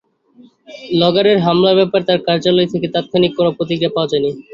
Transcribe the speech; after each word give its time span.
লগারের 0.93 1.37
হামলার 1.45 1.77
ব্যাপারে 1.79 2.03
তাঁর 2.07 2.19
কার্যালয় 2.27 2.71
থেকে 2.73 2.87
তাৎক্ষণিক 2.93 3.31
কোনো 3.37 3.49
প্রতিক্রিয়া 3.57 3.93
পাওয়া 3.95 4.09
যায়নি। 4.11 4.31